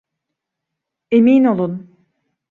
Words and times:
Emin 1.11 1.43
olun. 1.45 1.95